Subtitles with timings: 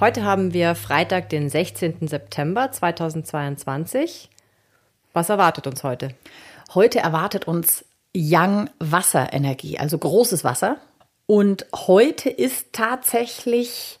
[0.00, 2.08] Heute haben wir Freitag, den 16.
[2.08, 4.30] September 2022.
[5.12, 6.14] Was erwartet uns heute?
[6.74, 7.84] Heute erwartet uns
[8.16, 10.78] Young Wasserenergie, also großes Wasser.
[11.26, 13.98] Und heute ist tatsächlich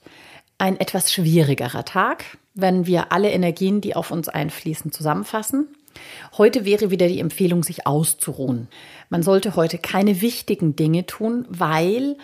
[0.56, 5.68] ein etwas schwierigerer Tag, wenn wir alle Energien, die auf uns einfließen, zusammenfassen.
[6.38, 8.68] Heute wäre wieder die Empfehlung, sich auszuruhen.
[9.10, 12.16] Man sollte heute keine wichtigen Dinge tun, weil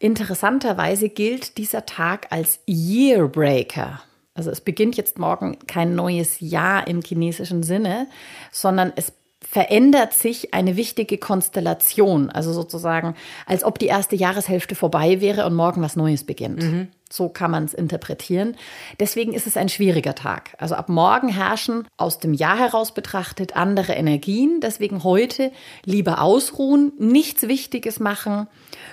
[0.00, 4.00] Interessanterweise gilt dieser Tag als Yearbreaker.
[4.32, 8.08] Also es beginnt jetzt morgen kein neues Jahr im chinesischen Sinne,
[8.50, 12.30] sondern es verändert sich eine wichtige Konstellation.
[12.30, 13.14] Also sozusagen,
[13.44, 16.62] als ob die erste Jahreshälfte vorbei wäre und morgen was Neues beginnt.
[16.62, 16.88] Mhm.
[17.12, 18.56] So kann man es interpretieren.
[19.00, 20.54] Deswegen ist es ein schwieriger Tag.
[20.58, 24.60] Also ab morgen herrschen aus dem Jahr heraus betrachtet andere Energien.
[24.60, 25.50] Deswegen heute
[25.84, 28.46] lieber ausruhen, nichts Wichtiges machen,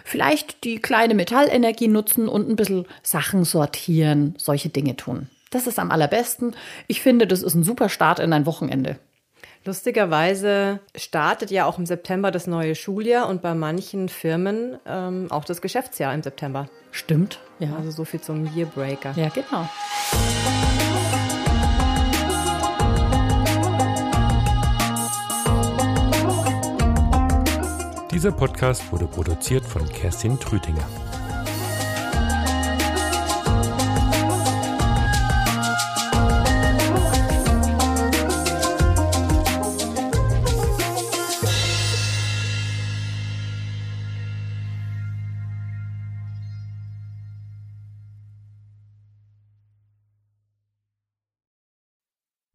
[0.04, 5.30] vielleicht die kleine Metallenergie nutzen und ein bisschen Sachen sortieren, solche Dinge tun.
[5.52, 6.56] Das ist am allerbesten.
[6.88, 8.98] Ich finde, das ist ein super Start in ein Wochenende.
[9.68, 15.44] Lustigerweise startet ja auch im September das neue Schuljahr und bei manchen Firmen ähm, auch
[15.44, 16.70] das Geschäftsjahr im September.
[16.92, 17.76] Stimmt, ja.
[17.76, 19.12] Also so viel zum Yearbreaker.
[19.18, 19.68] Ja, genau.
[28.10, 30.88] Dieser Podcast wurde produziert von Kerstin Trütinger.